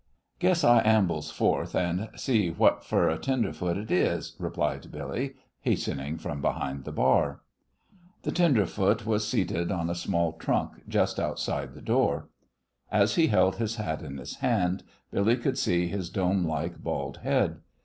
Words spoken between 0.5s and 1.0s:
I